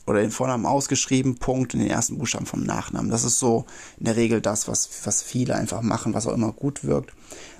oder 0.07 0.21
den 0.21 0.31
Vornamen 0.31 0.67
ausgeschrieben, 0.67 1.37
Punkt 1.37 1.75
in 1.75 1.81
den 1.81 1.91
ersten 1.91 2.19
Buchstaben 2.19 2.47
vom 2.47 2.63
Nachnamen. 2.65 3.11
Das 3.11 3.25
ist 3.25 3.39
so 3.39 3.67
in 3.99 4.07
der 4.07 4.17
Regel 4.17 4.41
das, 4.41 4.69
was, 4.69 4.89
was 5.05 5.23
viele 5.23 5.55
einfach 5.55 5.83
machen, 5.83 6.15
was 6.15 6.27
auch 6.27 6.35
immer 6.35 6.53
gut 6.53 6.85
wirkt, 6.85 7.13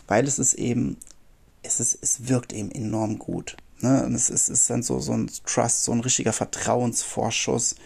weil 0.09 0.27
es 0.27 0.39
ist 0.39 0.55
eben, 0.55 0.97
es 1.63 1.81
ist, 1.81 1.99
es 2.01 2.29
wirkt 2.29 2.53
eben 2.53 2.71
enorm 2.71 3.19
gut. 3.19 3.57
Ne? 3.81 4.05
Und 4.05 4.15
es 4.15 4.31
ist, 4.31 4.49
es 4.49 4.61
ist 4.61 4.71
dann 4.71 4.83
so, 4.83 4.99
so 5.01 5.13
ein 5.13 5.31
Trust, 5.45 5.85
so 5.85 5.93
ein 5.93 6.01
richtiger 6.01 6.33
Vertrauensvorschuss, 6.33 7.77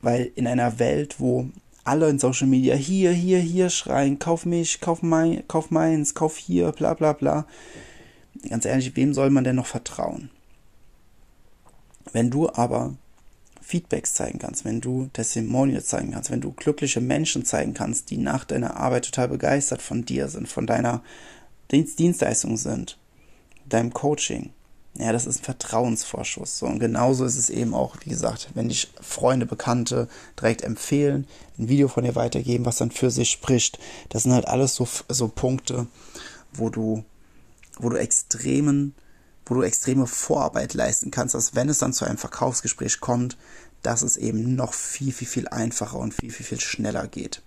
weil 0.00 0.30
in 0.34 0.46
einer 0.46 0.78
Welt, 0.78 1.16
wo 1.18 1.48
alle 1.84 2.08
in 2.08 2.18
Social 2.18 2.46
Media 2.46 2.74
hier, 2.74 3.12
hier, 3.12 3.38
hier 3.38 3.70
schreien, 3.70 4.18
kauf 4.18 4.44
mich, 4.44 4.80
kauf 4.80 5.02
mein, 5.02 5.46
kauf 5.48 5.70
meins, 5.70 6.14
kauf 6.14 6.36
hier, 6.36 6.72
bla 6.72 6.94
bla 6.94 7.12
bla. 7.12 7.46
Ganz 8.48 8.64
ehrlich, 8.64 8.94
wem 8.96 9.14
soll 9.14 9.30
man 9.30 9.44
denn 9.44 9.56
noch 9.56 9.66
vertrauen? 9.66 10.30
Wenn 12.12 12.30
du 12.30 12.48
aber 12.50 12.94
Feedbacks 13.60 14.14
zeigen 14.14 14.38
kannst, 14.38 14.64
wenn 14.64 14.80
du 14.80 15.10
Testimonials 15.12 15.88
zeigen 15.88 16.12
kannst, 16.12 16.30
wenn 16.30 16.40
du 16.40 16.52
glückliche 16.52 17.00
Menschen 17.00 17.44
zeigen 17.44 17.74
kannst, 17.74 18.10
die 18.10 18.16
nach 18.16 18.44
deiner 18.44 18.76
Arbeit 18.76 19.04
total 19.04 19.28
begeistert 19.28 19.82
von 19.82 20.04
dir 20.04 20.28
sind, 20.28 20.48
von 20.48 20.66
deiner 20.66 21.02
Dienstleistung 21.70 22.56
sind, 22.56 22.98
deinem 23.66 23.92
Coaching, 23.92 24.50
ja, 24.98 25.12
das 25.12 25.26
ist 25.26 25.40
ein 25.40 25.44
Vertrauensvorschuss. 25.44 26.58
So, 26.58 26.66
und 26.66 26.80
genauso 26.80 27.24
ist 27.24 27.36
es 27.36 27.50
eben 27.50 27.72
auch, 27.72 27.96
wie 28.02 28.10
gesagt, 28.10 28.50
wenn 28.54 28.68
dich 28.68 28.92
Freunde, 29.00 29.46
Bekannte 29.46 30.08
direkt 30.38 30.62
empfehlen, 30.62 31.28
ein 31.56 31.68
Video 31.68 31.86
von 31.86 32.02
dir 32.02 32.16
weitergeben, 32.16 32.66
was 32.66 32.78
dann 32.78 32.90
für 32.90 33.10
sich 33.10 33.30
spricht. 33.30 33.78
Das 34.08 34.24
sind 34.24 34.32
halt 34.32 34.48
alles 34.48 34.74
so, 34.74 34.88
so 35.08 35.28
Punkte, 35.28 35.86
wo 36.52 36.68
du, 36.68 37.04
wo 37.78 37.88
du 37.90 37.96
extremen, 37.96 38.92
wo 39.46 39.54
du 39.54 39.62
extreme 39.62 40.08
Vorarbeit 40.08 40.74
leisten 40.74 41.12
kannst, 41.12 41.36
dass 41.36 41.54
wenn 41.54 41.68
es 41.68 41.78
dann 41.78 41.92
zu 41.92 42.04
einem 42.04 42.18
Verkaufsgespräch 42.18 42.98
kommt, 42.98 43.36
dass 43.82 44.02
es 44.02 44.16
eben 44.16 44.56
noch 44.56 44.74
viel, 44.74 45.12
viel, 45.12 45.28
viel 45.28 45.46
einfacher 45.46 45.98
und 45.98 46.12
viel, 46.12 46.32
viel, 46.32 46.44
viel 46.44 46.60
schneller 46.60 47.06
geht, 47.06 47.42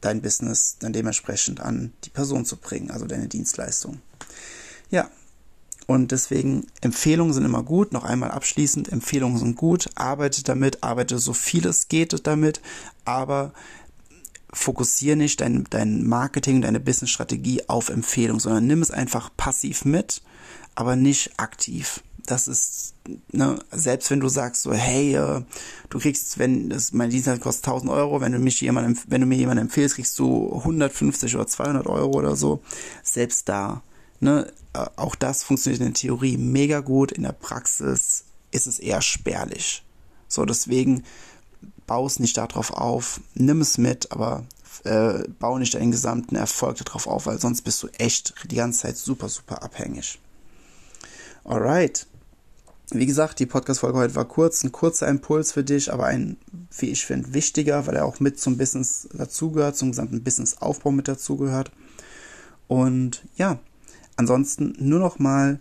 dein 0.00 0.22
Business 0.22 0.76
dann 0.78 0.92
dementsprechend 0.92 1.58
an 1.58 1.92
die 2.04 2.10
Person 2.10 2.44
zu 2.44 2.56
bringen, 2.56 2.92
also 2.92 3.06
deine 3.06 3.26
Dienstleistung. 3.26 4.00
Ja, 4.90 5.10
und 5.86 6.12
deswegen 6.12 6.66
Empfehlungen 6.80 7.32
sind 7.32 7.44
immer 7.44 7.62
gut. 7.62 7.92
Noch 7.92 8.04
einmal 8.04 8.30
abschließend, 8.30 8.90
Empfehlungen 8.90 9.38
sind 9.38 9.56
gut. 9.56 9.88
Arbeite 9.94 10.42
damit, 10.42 10.82
arbeite 10.82 11.18
so 11.18 11.32
viel 11.32 11.66
es 11.66 11.88
geht 11.88 12.26
damit, 12.26 12.60
aber 13.04 13.52
fokussiere 14.52 15.16
nicht 15.16 15.40
dein, 15.40 15.64
dein 15.70 16.06
Marketing, 16.06 16.60
deine 16.60 16.80
Business-Strategie 16.80 17.68
auf 17.68 17.88
Empfehlungen, 17.88 18.40
sondern 18.40 18.66
nimm 18.66 18.82
es 18.82 18.90
einfach 18.90 19.30
passiv 19.36 19.84
mit, 19.84 20.22
aber 20.74 20.94
nicht 20.94 21.38
aktiv. 21.38 22.02
Das 22.26 22.46
ist, 22.46 22.94
ne, 23.32 23.58
selbst 23.72 24.10
wenn 24.10 24.20
du 24.20 24.28
sagst 24.28 24.62
so, 24.62 24.72
hey, 24.72 25.16
äh, 25.16 25.42
du 25.88 25.98
kriegst, 25.98 26.38
wenn 26.38 26.68
das, 26.68 26.92
mein 26.92 27.10
Dienstag 27.10 27.40
kostet 27.40 27.66
1000 27.66 27.90
Euro, 27.90 28.20
wenn 28.20 28.32
du 28.32 28.38
mich 28.38 28.60
jemandem, 28.60 28.96
wenn 29.08 29.22
du 29.22 29.26
mir 29.26 29.38
jemanden 29.38 29.62
empfehlst, 29.62 29.96
kriegst 29.96 30.18
du 30.18 30.54
150 30.58 31.34
oder 31.34 31.46
200 31.46 31.86
Euro 31.86 32.12
oder 32.12 32.36
so. 32.36 32.62
Selbst 33.02 33.48
da 33.48 33.82
Ne, 34.22 34.52
äh, 34.72 34.86
auch 34.94 35.16
das 35.16 35.42
funktioniert 35.42 35.80
in 35.80 35.88
der 35.88 35.94
Theorie 35.94 36.36
mega 36.36 36.78
gut, 36.78 37.10
in 37.10 37.24
der 37.24 37.32
Praxis 37.32 38.24
ist 38.52 38.68
es 38.68 38.78
eher 38.78 39.02
spärlich. 39.02 39.84
So, 40.28 40.44
deswegen 40.44 41.02
bau 41.88 42.06
es 42.06 42.20
nicht 42.20 42.36
darauf 42.36 42.72
auf, 42.72 43.20
nimm 43.34 43.60
es 43.60 43.78
mit, 43.78 44.12
aber 44.12 44.44
äh, 44.84 45.24
bau 45.40 45.58
nicht 45.58 45.74
deinen 45.74 45.90
gesamten 45.90 46.36
Erfolg 46.36 46.76
darauf 46.76 47.08
auf, 47.08 47.26
weil 47.26 47.40
sonst 47.40 47.62
bist 47.62 47.82
du 47.82 47.88
echt 47.98 48.32
die 48.48 48.54
ganze 48.54 48.82
Zeit 48.82 48.96
super, 48.96 49.28
super 49.28 49.64
abhängig. 49.64 50.20
Alright. 51.42 52.06
Wie 52.92 53.06
gesagt, 53.06 53.40
die 53.40 53.46
Podcast-Folge 53.46 53.98
heute 53.98 54.14
war 54.14 54.26
kurz, 54.26 54.62
ein 54.62 54.70
kurzer 54.70 55.08
Impuls 55.08 55.50
für 55.50 55.64
dich, 55.64 55.92
aber 55.92 56.06
ein, 56.06 56.36
wie 56.78 56.90
ich 56.90 57.04
finde, 57.04 57.34
wichtiger, 57.34 57.88
weil 57.88 57.96
er 57.96 58.04
auch 58.04 58.20
mit 58.20 58.38
zum 58.38 58.56
Business 58.56 59.08
dazugehört, 59.12 59.76
zum 59.76 59.90
gesamten 59.90 60.22
Business-Aufbau 60.22 60.92
mit 60.92 61.08
dazugehört. 61.08 61.72
Und 62.68 63.24
ja, 63.34 63.58
Ansonsten 64.16 64.74
nur 64.78 65.00
noch 65.00 65.18
mal 65.18 65.60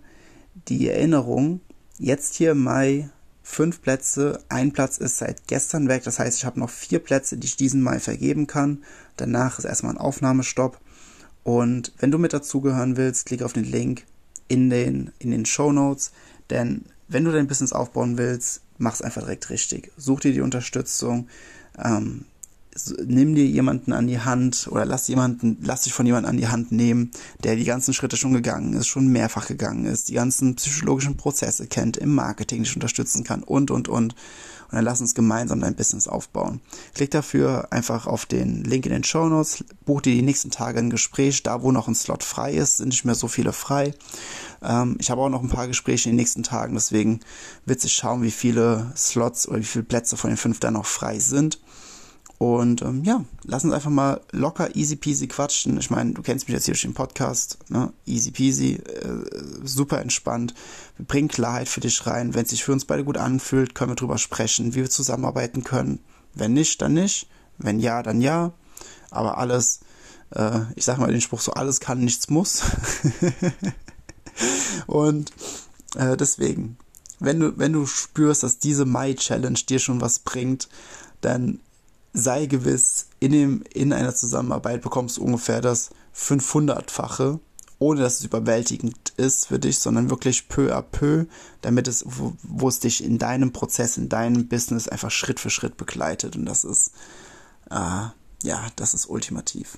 die 0.67 0.89
Erinnerung, 0.89 1.61
jetzt 1.97 2.35
hier 2.35 2.51
im 2.51 2.63
Mai 2.63 3.09
fünf 3.43 3.81
Plätze, 3.81 4.43
ein 4.49 4.71
Platz 4.71 4.97
ist 4.97 5.17
seit 5.17 5.47
gestern 5.47 5.87
weg, 5.87 6.03
das 6.03 6.19
heißt, 6.19 6.37
ich 6.37 6.45
habe 6.45 6.59
noch 6.59 6.69
vier 6.69 6.99
Plätze, 6.99 7.37
die 7.37 7.47
ich 7.47 7.55
diesen 7.55 7.81
Mai 7.81 7.99
vergeben 7.99 8.47
kann. 8.47 8.83
Danach 9.17 9.59
ist 9.59 9.65
erstmal 9.65 9.93
ein 9.93 9.97
Aufnahmestopp. 9.97 10.79
Und 11.43 11.93
wenn 11.97 12.11
du 12.11 12.17
mit 12.17 12.33
dazugehören 12.33 12.97
willst, 12.97 13.25
klick 13.25 13.41
auf 13.41 13.53
den 13.53 13.63
Link 13.63 14.05
in 14.47 14.69
den, 14.69 15.11
in 15.19 15.31
den 15.31 15.45
Show 15.45 15.71
Notes, 15.71 16.11
denn 16.49 16.85
wenn 17.07 17.25
du 17.25 17.31
dein 17.31 17.47
Business 17.47 17.73
aufbauen 17.73 18.17
willst, 18.17 18.61
mach 18.77 18.93
es 18.93 19.01
einfach 19.01 19.21
direkt 19.21 19.49
richtig. 19.49 19.91
Such 19.97 20.21
dir 20.21 20.33
die 20.33 20.41
Unterstützung. 20.41 21.27
Ähm, 21.77 22.25
nimm 23.05 23.35
dir 23.35 23.45
jemanden 23.45 23.91
an 23.93 24.07
die 24.07 24.19
Hand 24.19 24.67
oder 24.71 24.85
lass 24.85 25.07
jemanden, 25.07 25.57
lass 25.61 25.81
dich 25.81 25.93
von 25.93 26.05
jemandem 26.05 26.29
an 26.29 26.37
die 26.37 26.47
Hand 26.47 26.71
nehmen, 26.71 27.11
der 27.43 27.55
die 27.55 27.65
ganzen 27.65 27.93
Schritte 27.93 28.17
schon 28.17 28.33
gegangen 28.33 28.73
ist, 28.73 28.87
schon 28.87 29.07
mehrfach 29.07 29.47
gegangen 29.47 29.85
ist, 29.85 30.09
die 30.09 30.13
ganzen 30.13 30.55
psychologischen 30.55 31.17
Prozesse 31.17 31.67
kennt, 31.67 31.97
im 31.97 32.15
Marketing 32.15 32.63
dich 32.63 32.75
unterstützen 32.75 33.23
kann 33.23 33.43
und, 33.43 33.71
und, 33.71 33.89
und. 33.89 34.15
Und 34.71 34.77
dann 34.77 34.85
lass 34.85 35.01
uns 35.01 35.15
gemeinsam 35.15 35.59
dein 35.59 35.75
Business 35.75 36.07
aufbauen. 36.07 36.61
Klick 36.93 37.11
dafür 37.11 37.67
einfach 37.71 38.07
auf 38.07 38.25
den 38.25 38.63
Link 38.63 38.85
in 38.85 38.93
den 38.93 39.03
Show 39.03 39.27
Notes, 39.27 39.65
buch 39.83 39.99
dir 39.99 40.13
die 40.13 40.21
nächsten 40.21 40.49
Tage 40.49 40.79
ein 40.79 40.89
Gespräch, 40.89 41.43
da 41.43 41.61
wo 41.61 41.73
noch 41.73 41.89
ein 41.89 41.95
Slot 41.95 42.23
frei 42.23 42.53
ist, 42.53 42.77
sind 42.77 42.87
nicht 42.87 43.03
mehr 43.03 43.15
so 43.15 43.27
viele 43.27 43.51
frei. 43.51 43.93
Ähm, 44.63 44.95
ich 44.99 45.11
habe 45.11 45.19
auch 45.19 45.29
noch 45.29 45.43
ein 45.43 45.49
paar 45.49 45.67
Gespräche 45.67 46.07
in 46.07 46.13
den 46.13 46.21
nächsten 46.21 46.43
Tagen, 46.43 46.75
deswegen 46.75 47.19
wird 47.65 47.81
sich 47.81 47.91
schauen, 47.91 48.21
wie 48.21 48.31
viele 48.31 48.93
Slots 48.95 49.45
oder 49.45 49.59
wie 49.59 49.65
viele 49.65 49.83
Plätze 49.83 50.15
von 50.15 50.29
den 50.29 50.37
fünf 50.37 50.61
da 50.61 50.71
noch 50.71 50.85
frei 50.85 51.19
sind. 51.19 51.59
Und 52.41 52.81
ähm, 52.81 53.03
ja, 53.03 53.23
lass 53.43 53.65
uns 53.65 53.71
einfach 53.71 53.91
mal 53.91 54.19
locker, 54.31 54.75
easy 54.75 54.95
peasy 54.95 55.27
quatschen. 55.27 55.77
Ich 55.77 55.91
meine, 55.91 56.13
du 56.13 56.23
kennst 56.23 56.47
mich 56.47 56.55
jetzt 56.55 56.65
hier 56.65 56.73
durch 56.73 56.81
den 56.81 56.95
Podcast, 56.95 57.59
ne? 57.69 57.93
Easy 58.07 58.31
peasy, 58.31 58.77
äh, 58.77 59.19
super 59.63 60.01
entspannt. 60.01 60.55
Wir 60.97 61.05
bringen 61.05 61.27
Klarheit 61.27 61.69
für 61.69 61.81
dich 61.81 62.07
rein. 62.07 62.33
Wenn 62.33 62.45
es 62.45 62.49
sich 62.49 62.63
für 62.63 62.71
uns 62.71 62.85
beide 62.85 63.03
gut 63.03 63.17
anfühlt, 63.17 63.75
können 63.75 63.91
wir 63.91 63.95
drüber 63.95 64.17
sprechen, 64.17 64.73
wie 64.73 64.79
wir 64.79 64.89
zusammenarbeiten 64.89 65.63
können. 65.63 65.99
Wenn 66.33 66.53
nicht, 66.53 66.81
dann 66.81 66.95
nicht. 66.95 67.29
Wenn 67.59 67.79
ja, 67.79 68.01
dann 68.01 68.21
ja. 68.21 68.53
Aber 69.11 69.37
alles, 69.37 69.81
äh, 70.31 70.61
ich 70.75 70.83
sag 70.83 70.97
mal 70.97 71.11
den 71.11 71.21
Spruch 71.21 71.41
so, 71.41 71.53
alles 71.53 71.79
kann, 71.79 71.99
nichts 71.99 72.27
muss. 72.31 72.63
Und 74.87 75.31
äh, 75.95 76.17
deswegen, 76.17 76.77
wenn 77.19 77.39
du, 77.39 77.59
wenn 77.59 77.73
du 77.73 77.85
spürst, 77.85 78.41
dass 78.41 78.57
diese 78.57 78.85
Mai-Challenge 78.85 79.59
dir 79.69 79.77
schon 79.77 80.01
was 80.01 80.17
bringt, 80.17 80.69
dann 81.21 81.59
sei 82.13 82.45
gewiss, 82.45 83.07
in, 83.19 83.31
dem, 83.31 83.63
in 83.73 83.93
einer 83.93 84.13
Zusammenarbeit 84.15 84.81
bekommst 84.81 85.17
du 85.17 85.23
ungefähr 85.23 85.61
das 85.61 85.89
500-fache, 86.15 87.39
ohne 87.79 88.01
dass 88.01 88.19
es 88.19 88.25
überwältigend 88.25 89.13
ist 89.17 89.47
für 89.47 89.59
dich, 89.59 89.79
sondern 89.79 90.09
wirklich 90.09 90.47
peu 90.47 90.75
à 90.75 90.81
peu, 90.81 91.25
damit 91.61 91.87
es, 91.87 92.03
wo, 92.07 92.33
wo 92.43 92.67
es 92.67 92.79
dich 92.79 93.03
in 93.03 93.17
deinem 93.17 93.53
Prozess, 93.53 93.97
in 93.97 94.09
deinem 94.09 94.47
Business 94.47 94.87
einfach 94.87 95.11
Schritt 95.11 95.39
für 95.39 95.49
Schritt 95.49 95.77
begleitet. 95.77 96.35
Und 96.35 96.45
das 96.45 96.63
ist, 96.63 96.91
äh, 97.69 98.09
ja, 98.43 98.67
das 98.75 98.93
ist 98.93 99.09
ultimativ. 99.09 99.77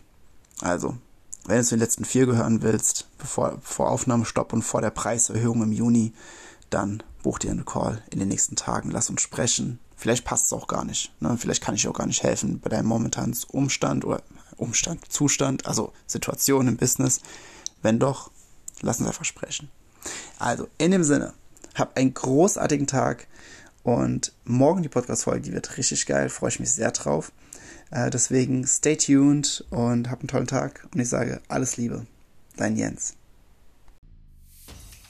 Also, 0.61 0.97
Wenn 1.45 1.57
du 1.57 1.63
zu 1.63 1.75
den 1.75 1.79
letzten 1.79 2.05
vier 2.05 2.25
gehören 2.25 2.61
willst, 2.61 3.07
bevor, 3.17 3.57
vor 3.61 3.89
Aufnahmestopp 3.89 4.53
und 4.53 4.61
vor 4.61 4.81
der 4.81 4.91
Preiserhöhung 4.91 5.61
im 5.63 5.73
Juni, 5.73 6.13
dann 6.69 7.03
buch 7.21 7.39
dir 7.39 7.51
einen 7.51 7.65
Call 7.65 8.01
in 8.11 8.19
den 8.19 8.29
nächsten 8.29 8.55
Tagen, 8.55 8.91
lass 8.91 9.09
uns 9.09 9.21
sprechen. 9.21 9.79
Vielleicht 10.03 10.25
passt 10.25 10.47
es 10.47 10.51
auch 10.51 10.67
gar 10.67 10.83
nicht. 10.83 11.13
Ne? 11.21 11.37
Vielleicht 11.37 11.63
kann 11.63 11.75
ich 11.75 11.87
auch 11.87 11.93
gar 11.93 12.07
nicht 12.07 12.23
helfen 12.23 12.59
bei 12.59 12.67
deinem 12.67 12.87
momentanen 12.87 13.37
Umstand 13.53 14.03
oder 14.03 14.21
Umstand, 14.57 15.09
Zustand, 15.09 15.65
also 15.65 15.93
Situation 16.07 16.67
im 16.67 16.75
Business. 16.75 17.21
Wenn 17.81 17.99
doch, 17.99 18.29
lass 18.81 18.99
uns 18.99 19.07
einfach 19.07 19.23
sprechen. 19.23 19.69
Also, 20.39 20.67
in 20.77 20.91
dem 20.91 21.05
Sinne, 21.05 21.33
hab 21.73 21.95
einen 21.95 22.13
großartigen 22.13 22.85
Tag 22.85 23.27
und 23.83 24.33
morgen 24.43 24.83
die 24.83 24.89
Podcast-Folge, 24.89 25.39
die 25.39 25.53
wird 25.53 25.77
richtig 25.77 26.05
geil, 26.05 26.27
freue 26.27 26.49
ich 26.49 26.59
mich 26.59 26.73
sehr 26.73 26.91
drauf. 26.91 27.31
Äh, 27.89 28.09
deswegen 28.09 28.67
stay 28.67 28.97
tuned 28.97 29.63
und 29.69 30.11
hab 30.11 30.19
einen 30.19 30.27
tollen 30.27 30.47
Tag 30.47 30.85
und 30.93 30.99
ich 30.99 31.07
sage 31.07 31.41
alles 31.47 31.77
Liebe. 31.77 32.05
Dein 32.57 32.75
Jens. 32.75 33.13